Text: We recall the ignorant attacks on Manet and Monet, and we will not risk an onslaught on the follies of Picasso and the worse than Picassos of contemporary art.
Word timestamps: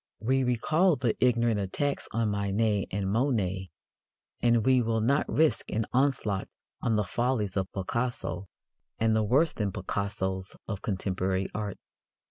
We 0.19 0.43
recall 0.43 0.95
the 0.95 1.15
ignorant 1.23 1.59
attacks 1.59 2.07
on 2.11 2.31
Manet 2.31 2.87
and 2.89 3.05
Monet, 3.07 3.69
and 4.41 4.65
we 4.65 4.81
will 4.81 4.99
not 4.99 5.29
risk 5.31 5.69
an 5.69 5.85
onslaught 5.93 6.47
on 6.81 6.95
the 6.95 7.03
follies 7.03 7.55
of 7.55 7.71
Picasso 7.71 8.47
and 8.97 9.15
the 9.15 9.21
worse 9.21 9.53
than 9.53 9.71
Picassos 9.71 10.55
of 10.67 10.81
contemporary 10.81 11.45
art. 11.53 11.77